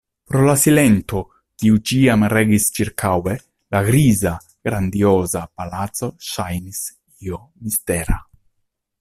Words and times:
Pro 0.29 0.39
la 0.45 0.53
silento, 0.59 1.19
kiu 1.63 1.75
ĉiam 1.89 2.25
regis 2.33 2.65
ĉirkaŭe, 2.77 3.37
la 3.77 3.83
griza, 3.89 4.33
grandioza 4.69 5.45
palaco 5.61 6.11
ŝajnis 6.31 6.83
io 7.29 7.45
mistera. 7.69 8.19